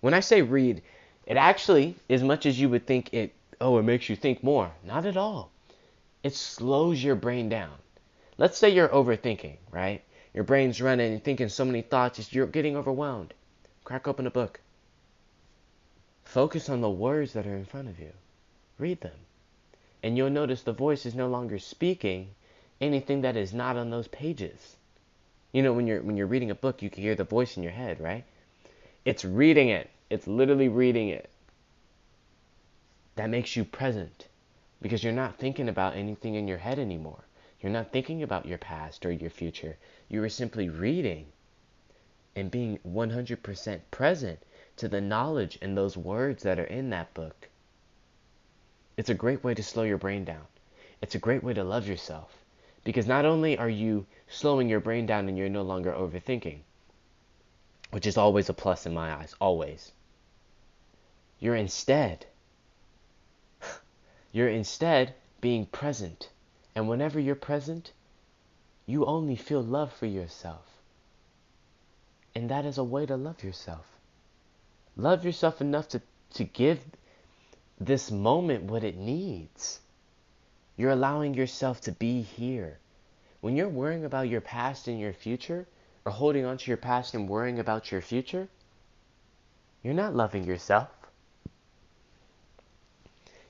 When 0.00 0.14
I 0.14 0.20
say 0.20 0.42
read, 0.42 0.82
it 1.26 1.36
actually, 1.36 1.96
as 2.08 2.22
much 2.22 2.46
as 2.46 2.60
you 2.60 2.68
would 2.70 2.86
think 2.86 3.12
it, 3.12 3.32
oh, 3.60 3.78
it 3.78 3.82
makes 3.82 4.08
you 4.08 4.16
think 4.16 4.42
more. 4.42 4.72
Not 4.84 5.06
at 5.06 5.16
all. 5.16 5.50
It 6.22 6.34
slows 6.34 7.02
your 7.02 7.14
brain 7.14 7.48
down. 7.48 7.74
Let's 8.38 8.58
say 8.58 8.70
you're 8.70 8.88
overthinking, 8.88 9.56
right? 9.70 10.02
your 10.34 10.44
brain's 10.44 10.82
running 10.82 11.12
and 11.12 11.22
thinking 11.22 11.48
so 11.48 11.64
many 11.64 11.80
thoughts, 11.80 12.32
you're 12.32 12.46
getting 12.46 12.76
overwhelmed. 12.76 13.32
Crack 13.84 14.08
open 14.08 14.26
a 14.26 14.30
book. 14.30 14.60
Focus 16.34 16.68
on 16.68 16.80
the 16.80 16.90
words 16.90 17.34
that 17.34 17.46
are 17.46 17.54
in 17.54 17.64
front 17.64 17.86
of 17.86 18.00
you. 18.00 18.10
Read 18.76 19.02
them. 19.02 19.20
And 20.02 20.16
you'll 20.16 20.30
notice 20.30 20.62
the 20.62 20.72
voice 20.72 21.06
is 21.06 21.14
no 21.14 21.28
longer 21.28 21.60
speaking 21.60 22.30
anything 22.80 23.20
that 23.20 23.36
is 23.36 23.54
not 23.54 23.76
on 23.76 23.90
those 23.90 24.08
pages. 24.08 24.74
You 25.52 25.62
know, 25.62 25.72
when 25.72 25.86
you're 25.86 26.02
when 26.02 26.16
you're 26.16 26.26
reading 26.26 26.50
a 26.50 26.56
book, 26.56 26.82
you 26.82 26.90
can 26.90 27.04
hear 27.04 27.14
the 27.14 27.22
voice 27.22 27.56
in 27.56 27.62
your 27.62 27.70
head, 27.70 28.00
right? 28.00 28.24
It's 29.04 29.24
reading 29.24 29.68
it. 29.68 29.88
It's 30.10 30.26
literally 30.26 30.66
reading 30.66 31.08
it. 31.08 31.30
That 33.14 33.30
makes 33.30 33.54
you 33.54 33.64
present 33.64 34.26
because 34.82 35.04
you're 35.04 35.12
not 35.12 35.38
thinking 35.38 35.68
about 35.68 35.94
anything 35.94 36.34
in 36.34 36.48
your 36.48 36.58
head 36.58 36.80
anymore. 36.80 37.22
You're 37.60 37.70
not 37.70 37.92
thinking 37.92 38.24
about 38.24 38.46
your 38.46 38.58
past 38.58 39.06
or 39.06 39.12
your 39.12 39.30
future. 39.30 39.76
You 40.08 40.20
are 40.24 40.28
simply 40.28 40.68
reading 40.68 41.26
and 42.34 42.50
being 42.50 42.80
100% 42.84 43.80
present 43.92 44.40
to 44.76 44.88
the 44.88 45.00
knowledge 45.00 45.58
and 45.62 45.76
those 45.76 45.96
words 45.96 46.42
that 46.42 46.58
are 46.58 46.64
in 46.64 46.90
that 46.90 47.14
book. 47.14 47.48
It's 48.96 49.10
a 49.10 49.14
great 49.14 49.42
way 49.42 49.54
to 49.54 49.62
slow 49.62 49.82
your 49.82 49.98
brain 49.98 50.24
down. 50.24 50.46
It's 51.00 51.14
a 51.14 51.18
great 51.18 51.42
way 51.42 51.54
to 51.54 51.64
love 51.64 51.88
yourself 51.88 52.32
because 52.84 53.06
not 53.06 53.24
only 53.24 53.58
are 53.58 53.68
you 53.68 54.06
slowing 54.28 54.68
your 54.68 54.80
brain 54.80 55.06
down 55.06 55.28
and 55.28 55.36
you're 55.36 55.48
no 55.48 55.62
longer 55.62 55.92
overthinking, 55.92 56.60
which 57.90 58.06
is 58.06 58.16
always 58.16 58.48
a 58.48 58.54
plus 58.54 58.86
in 58.86 58.94
my 58.94 59.12
eyes, 59.12 59.34
always. 59.40 59.92
You're 61.38 61.56
instead 61.56 62.26
you're 64.32 64.48
instead 64.48 65.14
being 65.40 65.66
present. 65.66 66.28
And 66.74 66.88
whenever 66.88 67.20
you're 67.20 67.34
present, 67.34 67.92
you 68.86 69.04
only 69.06 69.36
feel 69.36 69.62
love 69.62 69.92
for 69.92 70.06
yourself. 70.06 70.66
And 72.34 72.50
that 72.50 72.64
is 72.64 72.78
a 72.78 72.84
way 72.84 73.06
to 73.06 73.16
love 73.16 73.44
yourself. 73.44 73.93
Love 74.96 75.24
yourself 75.24 75.60
enough 75.60 75.88
to, 75.88 76.00
to 76.34 76.44
give 76.44 76.78
this 77.80 78.10
moment 78.10 78.64
what 78.64 78.84
it 78.84 78.96
needs. 78.96 79.80
You're 80.76 80.90
allowing 80.90 81.34
yourself 81.34 81.80
to 81.82 81.92
be 81.92 82.22
here. 82.22 82.78
When 83.40 83.56
you're 83.56 83.68
worrying 83.68 84.04
about 84.04 84.28
your 84.28 84.40
past 84.40 84.88
and 84.88 84.98
your 84.98 85.12
future, 85.12 85.66
or 86.04 86.12
holding 86.12 86.44
on 86.44 86.58
to 86.58 86.70
your 86.70 86.76
past 86.76 87.14
and 87.14 87.28
worrying 87.28 87.58
about 87.58 87.90
your 87.90 88.00
future, 88.00 88.48
you're 89.82 89.94
not 89.94 90.14
loving 90.14 90.44
yourself. 90.44 90.88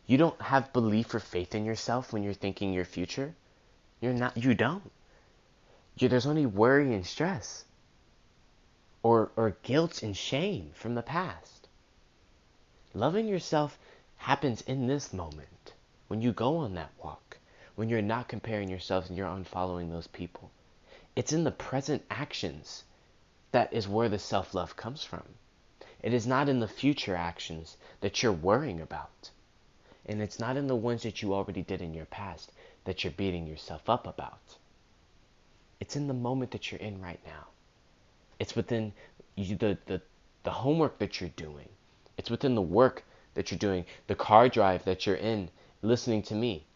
You 0.07 0.19
don't 0.19 0.41
have 0.41 0.73
belief 0.73 1.15
or 1.15 1.21
faith 1.21 1.55
in 1.55 1.65
yourself 1.65 2.13
when 2.13 2.23
you're 2.23 2.35
thinking 2.35 2.73
your 2.73 2.85
future. 2.85 3.35
You're 4.01 4.13
not 4.13 4.37
you 4.37 4.55
don't. 4.55 4.91
You, 5.97 6.09
there's 6.09 6.27
only 6.27 6.47
worry 6.47 6.93
and 6.93 7.07
stress. 7.07 7.65
Or 9.05 9.31
or 9.37 9.57
guilt 9.63 10.03
and 10.03 10.17
shame 10.17 10.73
from 10.75 10.95
the 10.95 11.03
past. 11.03 11.69
Loving 12.95 13.29
yourself 13.29 13.79
happens 14.17 14.63
in 14.63 14.87
this 14.87 15.13
moment. 15.13 15.75
When 16.09 16.23
you 16.23 16.33
go 16.33 16.57
on 16.57 16.75
that 16.77 16.91
walk, 17.03 17.37
when 17.75 17.91
you're 17.91 18.01
not 18.01 18.29
comparing 18.29 18.71
yourselves 18.71 19.11
and 19.11 19.19
you're 19.19 19.29
unfollowing 19.29 19.91
those 19.91 20.07
people. 20.07 20.51
It's 21.15 21.35
in 21.35 21.45
the 21.45 21.51
present 21.51 22.03
actions 22.09 22.85
that 23.53 23.73
is 23.75 23.87
where 23.87 24.09
the 24.09 24.19
self 24.19 24.55
love 24.55 24.75
comes 24.75 25.05
from. 25.05 25.23
It 26.03 26.15
is 26.15 26.27
not 26.27 26.49
in 26.49 26.61
the 26.61 26.67
future 26.67 27.15
actions 27.15 27.77
that 28.01 28.23
you're 28.23 28.33
worrying 28.33 28.81
about. 28.81 29.31
And 30.07 30.23
it's 30.23 30.39
not 30.39 30.57
in 30.57 30.67
the 30.67 30.75
ones 30.77 31.03
that 31.03 31.21
you 31.21 31.35
already 31.35 31.63
did 31.63 31.83
in 31.83 31.93
your 31.93 32.07
past 32.07 32.51
that 32.85 33.05
you're 33.05 33.13
beating 33.13 33.47
yourself 33.47 33.91
up 33.91 34.07
about. 34.07 34.57
It's 35.79 35.95
in 35.95 36.09
the 36.09 36.15
moment 36.15 36.53
that 36.53 36.73
you're 36.73 36.81
in 36.81 37.03
right 37.03 37.21
now. 37.27 37.49
It's 38.45 38.55
within 38.55 38.93
you, 39.37 39.57
the, 39.57 39.79
the, 39.87 40.03
the 40.43 40.51
homework 40.51 40.99
that 40.99 41.19
you're 41.19 41.31
doing. 41.31 41.67
It's 42.19 42.29
within 42.29 42.55
the 42.55 42.61
work 42.61 43.03
that 43.33 43.51
you're 43.51 43.59
doing, 43.59 43.87
the 44.07 44.15
car 44.15 44.51
drive 44.51 44.85
that 44.85 45.07
you're 45.07 45.17
in, 45.17 45.49
listening 45.81 46.23
to 46.25 46.35
me. 46.35 46.67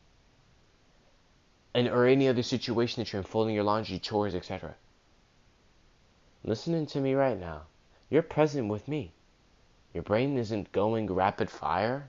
And 1.75 1.87
or 1.87 2.07
any 2.07 2.27
other 2.27 2.43
situation 2.43 3.03
that 3.03 3.13
you're 3.13 3.21
in, 3.21 3.27
folding 3.27 3.55
your 3.55 3.65
laundry, 3.65 3.99
chores, 3.99 4.35
etc. 4.35 4.77
Listening 6.43 6.87
to 6.87 7.01
me 7.01 7.13
right 7.13 7.39
now. 7.39 7.65
You're 8.09 8.23
present 8.23 8.69
with 8.69 8.89
me. 8.89 9.13
Your 9.93 10.05
brain 10.05 10.39
isn't 10.39 10.73
going 10.73 11.13
rapid 11.13 11.51
fire. 11.51 12.09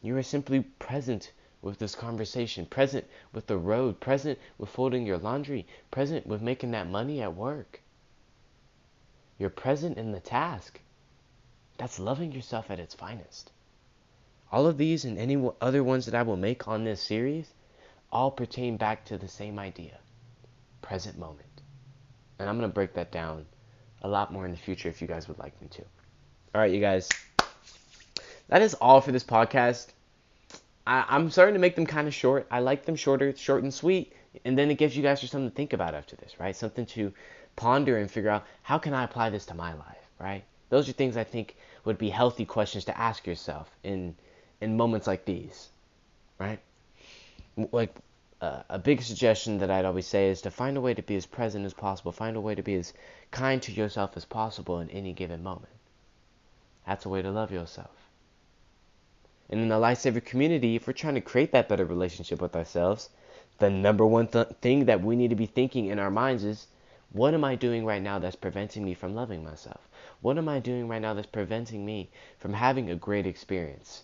You 0.00 0.16
are 0.16 0.22
simply 0.22 0.60
present 0.60 1.30
with 1.60 1.78
this 1.78 1.94
conversation, 1.94 2.64
present 2.64 3.04
with 3.34 3.48
the 3.48 3.58
road, 3.58 4.00
present 4.00 4.38
with 4.56 4.70
folding 4.70 5.04
your 5.04 5.18
laundry, 5.18 5.66
present 5.90 6.26
with 6.26 6.40
making 6.40 6.70
that 6.70 6.88
money 6.88 7.20
at 7.20 7.36
work. 7.36 7.82
You're 9.42 9.50
present 9.50 9.98
in 9.98 10.12
the 10.12 10.20
task. 10.20 10.78
That's 11.76 11.98
loving 11.98 12.30
yourself 12.30 12.70
at 12.70 12.78
its 12.78 12.94
finest. 12.94 13.50
All 14.52 14.68
of 14.68 14.78
these 14.78 15.04
and 15.04 15.18
any 15.18 15.50
other 15.60 15.82
ones 15.82 16.06
that 16.06 16.14
I 16.14 16.22
will 16.22 16.36
make 16.36 16.68
on 16.68 16.84
this 16.84 17.02
series 17.02 17.52
all 18.12 18.30
pertain 18.30 18.76
back 18.76 19.04
to 19.06 19.18
the 19.18 19.26
same 19.26 19.58
idea 19.58 19.98
present 20.80 21.18
moment. 21.18 21.60
And 22.38 22.48
I'm 22.48 22.56
going 22.56 22.70
to 22.70 22.72
break 22.72 22.94
that 22.94 23.10
down 23.10 23.46
a 24.02 24.06
lot 24.06 24.32
more 24.32 24.44
in 24.44 24.52
the 24.52 24.56
future 24.56 24.88
if 24.88 25.02
you 25.02 25.08
guys 25.08 25.26
would 25.26 25.40
like 25.40 25.60
me 25.60 25.66
to. 25.72 25.82
All 26.54 26.60
right, 26.60 26.70
you 26.70 26.80
guys 26.80 27.08
that 28.46 28.62
is 28.62 28.74
all 28.74 29.00
for 29.00 29.10
this 29.10 29.24
podcast. 29.24 29.88
I, 30.86 31.16
am 31.16 31.30
starting 31.30 31.54
to 31.54 31.60
make 31.60 31.74
them 31.74 31.86
kind 31.86 32.06
of 32.06 32.14
short. 32.14 32.46
I 32.48 32.60
like 32.60 32.84
them 32.84 32.94
shorter, 32.94 33.34
short 33.34 33.64
and 33.64 33.74
sweet, 33.74 34.12
and 34.44 34.56
then 34.56 34.70
it 34.70 34.78
gives 34.78 34.96
you 34.96 35.02
guys 35.02 35.20
just 35.20 35.32
something 35.32 35.50
to 35.50 35.56
think 35.56 35.72
about 35.72 35.96
after 35.96 36.14
this, 36.14 36.38
right? 36.38 36.54
Something 36.54 36.86
to 36.86 37.12
ponder 37.56 37.98
and 37.98 38.10
figure 38.10 38.30
out 38.30 38.44
how 38.62 38.78
can 38.78 38.94
I 38.94 39.04
apply 39.04 39.30
this 39.30 39.46
to 39.46 39.54
my 39.54 39.72
life, 39.74 40.08
right? 40.18 40.44
Those 40.68 40.88
are 40.88 40.92
things 40.92 41.16
I 41.16 41.24
think 41.24 41.56
would 41.84 41.98
be 41.98 42.10
healthy 42.10 42.44
questions 42.44 42.84
to 42.86 42.98
ask 42.98 43.26
yourself 43.26 43.70
in 43.82 44.14
in 44.60 44.76
moments 44.76 45.06
like 45.06 45.24
these, 45.24 45.68
right? 46.38 46.60
Like 47.72 47.94
uh, 48.40 48.62
a 48.68 48.78
big 48.78 49.02
suggestion 49.02 49.58
that 49.58 49.70
I'd 49.70 49.84
always 49.84 50.06
say 50.06 50.28
is 50.28 50.42
to 50.42 50.50
find 50.50 50.76
a 50.76 50.80
way 50.80 50.94
to 50.94 51.02
be 51.02 51.16
as 51.16 51.26
present 51.26 51.66
as 51.66 51.74
possible. 51.74 52.12
Find 52.12 52.36
a 52.36 52.40
way 52.40 52.54
to 52.54 52.62
be 52.62 52.74
as 52.74 52.92
kind 53.30 53.60
to 53.62 53.72
yourself 53.72 54.16
as 54.16 54.24
possible 54.24 54.80
in 54.80 54.90
any 54.90 55.12
given 55.12 55.42
moment. 55.42 55.72
That's 56.86 57.04
a 57.04 57.08
way 57.08 57.22
to 57.22 57.30
love 57.30 57.52
yourself. 57.52 58.10
And 59.50 59.60
in 59.60 59.68
the 59.68 59.76
Lifesaver 59.76 60.24
community, 60.24 60.76
if 60.76 60.86
we're 60.86 60.92
trying 60.92 61.14
to 61.14 61.20
create 61.20 61.52
that 61.52 61.68
better 61.68 61.84
relationship 61.84 62.40
with 62.40 62.56
ourselves, 62.56 63.10
the 63.58 63.70
number 63.70 64.04
one 64.06 64.26
th- 64.26 64.48
thing 64.60 64.86
that 64.86 65.02
we 65.02 65.14
need 65.14 65.30
to 65.30 65.36
be 65.36 65.46
thinking 65.46 65.86
in 65.86 65.98
our 65.98 66.10
minds 66.10 66.42
is 66.42 66.66
what 67.12 67.34
am 67.34 67.44
I 67.44 67.56
doing 67.56 67.84
right 67.84 68.02
now 68.02 68.18
that's 68.18 68.36
preventing 68.36 68.84
me 68.84 68.94
from 68.94 69.14
loving 69.14 69.44
myself? 69.44 69.86
What 70.22 70.38
am 70.38 70.48
I 70.48 70.60
doing 70.60 70.88
right 70.88 71.02
now 71.02 71.12
that's 71.12 71.26
preventing 71.26 71.84
me 71.84 72.10
from 72.38 72.54
having 72.54 72.90
a 72.90 72.94
great 72.94 73.26
experience? 73.26 74.02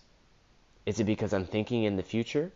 Is 0.85 0.99
it 0.99 1.05
because 1.05 1.33
I'm 1.33 1.45
thinking 1.45 1.83
in 1.83 1.95
the 1.95 2.03
future? 2.03 2.51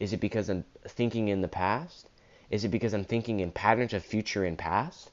Is 0.00 0.12
it 0.12 0.20
because 0.20 0.48
I'm 0.48 0.64
thinking 0.88 1.28
in 1.28 1.42
the 1.42 1.48
past? 1.48 2.08
Is 2.50 2.64
it 2.64 2.70
because 2.70 2.92
I'm 2.92 3.04
thinking 3.04 3.38
in 3.38 3.52
patterns 3.52 3.92
of 3.92 4.04
future 4.04 4.44
and 4.44 4.58
past? 4.58 5.10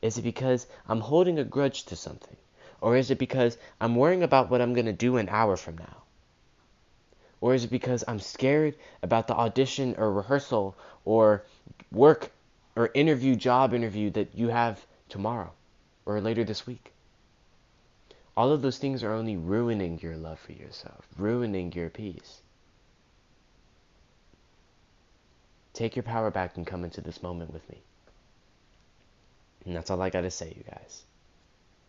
Is 0.00 0.16
it 0.16 0.22
because 0.22 0.66
I'm 0.88 1.00
holding 1.00 1.38
a 1.38 1.44
grudge 1.44 1.84
to 1.84 1.96
something? 1.96 2.36
Or 2.80 2.96
is 2.96 3.10
it 3.10 3.18
because 3.18 3.58
I'm 3.80 3.96
worrying 3.96 4.22
about 4.22 4.50
what 4.50 4.62
I'm 4.62 4.72
going 4.72 4.86
to 4.86 4.92
do 4.92 5.18
an 5.18 5.28
hour 5.28 5.56
from 5.56 5.76
now? 5.76 6.02
Or 7.40 7.54
is 7.54 7.64
it 7.64 7.70
because 7.70 8.02
I'm 8.08 8.20
scared 8.20 8.76
about 9.02 9.26
the 9.26 9.36
audition 9.36 9.94
or 9.98 10.12
rehearsal 10.12 10.74
or 11.04 11.44
work 11.92 12.30
or 12.78 12.92
interview, 12.94 13.34
job 13.34 13.74
interview 13.74 14.08
that 14.08 14.36
you 14.36 14.46
have 14.48 14.86
tomorrow 15.08 15.50
or 16.06 16.20
later 16.20 16.44
this 16.44 16.64
week? 16.64 16.92
All 18.36 18.52
of 18.52 18.62
those 18.62 18.78
things 18.78 19.02
are 19.02 19.12
only 19.12 19.36
ruining 19.36 19.98
your 19.98 20.16
love 20.16 20.38
for 20.38 20.52
yourself, 20.52 21.04
ruining 21.16 21.72
your 21.72 21.90
peace. 21.90 22.40
Take 25.72 25.96
your 25.96 26.04
power 26.04 26.30
back 26.30 26.56
and 26.56 26.64
come 26.64 26.84
into 26.84 27.00
this 27.00 27.20
moment 27.20 27.52
with 27.52 27.68
me. 27.68 27.78
And 29.66 29.74
that's 29.74 29.90
all 29.90 30.00
I 30.00 30.10
got 30.10 30.20
to 30.20 30.30
say, 30.30 30.54
you 30.56 30.62
guys. 30.62 31.02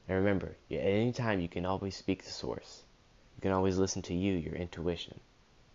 And 0.07 0.17
remember, 0.17 0.55
at 0.71 0.77
any 0.77 1.11
time 1.11 1.39
you 1.39 1.47
can 1.47 1.67
always 1.67 1.95
speak 1.95 2.23
to 2.23 2.33
source. 2.33 2.81
You 3.37 3.41
can 3.43 3.51
always 3.51 3.77
listen 3.77 4.01
to 4.03 4.15
you, 4.15 4.33
your 4.33 4.55
intuition, 4.55 5.19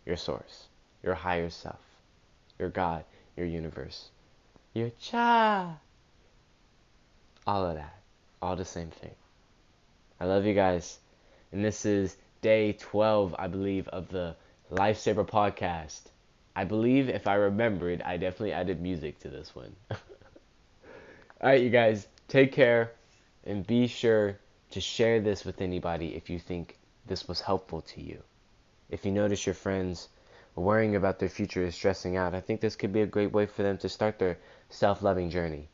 your 0.06 0.16
source, 0.16 0.66
your 1.04 1.14
higher 1.14 1.50
self, 1.50 1.78
your 2.58 2.68
God, 2.68 3.04
your 3.36 3.46
universe, 3.46 4.10
your 4.74 4.90
cha. 5.00 5.78
All 7.46 7.64
of 7.64 7.76
that. 7.76 7.96
All 8.42 8.56
the 8.56 8.64
same 8.64 8.90
thing. 8.90 9.14
I 10.20 10.26
love 10.26 10.44
you 10.44 10.54
guys. 10.54 10.98
And 11.52 11.64
this 11.64 11.86
is 11.86 12.16
day 12.42 12.72
12, 12.72 13.34
I 13.38 13.46
believe, 13.46 13.88
of 13.88 14.08
the 14.08 14.36
Lifesaver 14.70 15.26
podcast. 15.26 16.00
I 16.56 16.64
believe 16.64 17.08
if 17.08 17.26
I 17.26 17.34
remembered, 17.34 18.02
I 18.02 18.16
definitely 18.16 18.52
added 18.52 18.82
music 18.82 19.20
to 19.20 19.28
this 19.28 19.54
one. 19.54 19.74
All 19.90 19.96
right, 21.42 21.60
you 21.60 21.70
guys, 21.70 22.06
take 22.28 22.52
care. 22.52 22.92
And 23.44 23.66
be 23.66 23.86
sure 23.86 24.38
to 24.70 24.80
share 24.80 25.20
this 25.20 25.44
with 25.44 25.60
anybody 25.60 26.14
if 26.16 26.30
you 26.30 26.38
think 26.38 26.78
this 27.06 27.28
was 27.28 27.40
helpful 27.40 27.82
to 27.82 28.02
you. 28.02 28.22
If 28.90 29.04
you 29.04 29.12
notice 29.12 29.46
your 29.46 29.54
friends 29.54 30.08
worrying 30.56 30.96
about 30.96 31.18
their 31.18 31.28
future 31.28 31.62
is 31.62 31.74
stressing 31.74 32.16
out, 32.16 32.34
I 32.34 32.40
think 32.40 32.60
this 32.60 32.76
could 32.76 32.92
be 32.92 33.02
a 33.02 33.06
great 33.06 33.32
way 33.32 33.46
for 33.46 33.62
them 33.62 33.78
to 33.78 33.88
start 33.88 34.18
their 34.18 34.38
self 34.70 35.02
loving 35.02 35.30
journey. 35.30 35.68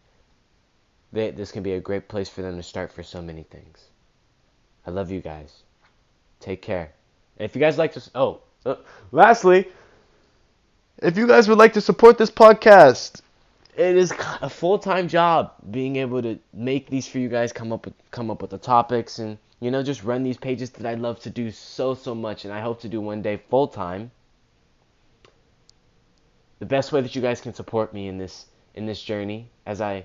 they, 1.12 1.30
this 1.30 1.52
can 1.52 1.62
be 1.62 1.72
a 1.72 1.80
great 1.80 2.08
place 2.08 2.28
for 2.28 2.42
them 2.42 2.56
to 2.56 2.62
start 2.62 2.92
for 2.92 3.02
so 3.02 3.20
many 3.22 3.42
things. 3.42 3.84
I 4.86 4.90
love 4.90 5.10
you 5.10 5.20
guys. 5.20 5.62
Take 6.40 6.62
care. 6.62 6.92
And 7.38 7.44
if 7.44 7.54
you 7.54 7.60
guys 7.60 7.78
like 7.78 7.92
to, 7.94 8.02
oh, 8.14 8.40
uh, 8.64 8.76
lastly, 9.12 9.68
if 11.02 11.16
you 11.16 11.26
guys 11.26 11.48
would 11.48 11.58
like 11.58 11.72
to 11.74 11.80
support 11.80 12.18
this 12.18 12.30
podcast, 12.30 13.20
it 13.76 13.96
is 13.96 14.12
a 14.42 14.50
full-time 14.50 15.08
job 15.08 15.52
being 15.70 15.96
able 15.96 16.22
to 16.22 16.38
make 16.52 16.88
these 16.90 17.08
for 17.08 17.18
you 17.18 17.28
guys 17.28 17.52
come 17.52 17.72
up 17.72 17.84
with 17.86 17.94
come 18.10 18.30
up 18.30 18.42
with 18.42 18.50
the 18.50 18.58
topics 18.58 19.18
and 19.18 19.38
you 19.60 19.70
know 19.70 19.82
just 19.82 20.04
run 20.04 20.22
these 20.22 20.36
pages 20.36 20.70
that 20.70 20.86
I 20.86 20.94
love 20.94 21.20
to 21.20 21.30
do 21.30 21.50
so 21.50 21.94
so 21.94 22.14
much 22.14 22.44
and 22.44 22.52
I 22.52 22.60
hope 22.60 22.80
to 22.82 22.88
do 22.88 23.00
one 23.00 23.22
day 23.22 23.40
full 23.48 23.68
time. 23.68 24.10
The 26.60 26.66
best 26.66 26.92
way 26.92 27.00
that 27.00 27.16
you 27.16 27.22
guys 27.22 27.40
can 27.40 27.54
support 27.54 27.92
me 27.92 28.06
in 28.06 28.18
this 28.18 28.46
in 28.74 28.86
this 28.86 29.02
journey 29.02 29.50
as 29.66 29.80
I 29.80 30.04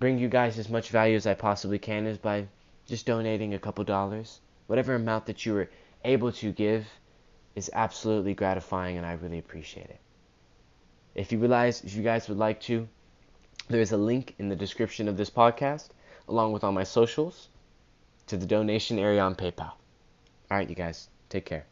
bring 0.00 0.18
you 0.18 0.28
guys 0.28 0.58
as 0.58 0.68
much 0.68 0.88
value 0.88 1.14
as 1.14 1.26
I 1.26 1.34
possibly 1.34 1.78
can 1.78 2.06
is 2.06 2.18
by 2.18 2.48
just 2.86 3.06
donating 3.06 3.54
a 3.54 3.58
couple 3.58 3.84
dollars. 3.84 4.40
Whatever 4.66 4.94
amount 4.94 5.26
that 5.26 5.46
you 5.46 5.56
are 5.56 5.70
able 6.04 6.32
to 6.32 6.50
give 6.50 6.86
is 7.54 7.70
absolutely 7.74 8.34
gratifying 8.34 8.96
and 8.96 9.06
I 9.06 9.12
really 9.12 9.38
appreciate 9.38 9.90
it. 9.90 10.00
If 11.14 11.30
you 11.30 11.38
realize, 11.38 11.84
if 11.84 11.94
you 11.94 12.02
guys 12.02 12.28
would 12.28 12.38
like 12.38 12.60
to, 12.62 12.88
there 13.68 13.80
is 13.80 13.92
a 13.92 13.96
link 13.96 14.34
in 14.38 14.48
the 14.48 14.56
description 14.56 15.08
of 15.08 15.16
this 15.16 15.30
podcast, 15.30 15.90
along 16.26 16.52
with 16.52 16.64
all 16.64 16.72
my 16.72 16.84
socials, 16.84 17.48
to 18.26 18.36
the 18.36 18.46
donation 18.46 18.98
area 18.98 19.20
on 19.20 19.34
PayPal. 19.34 19.72
All 20.50 20.56
right, 20.56 20.68
you 20.68 20.74
guys, 20.74 21.08
take 21.28 21.44
care. 21.44 21.66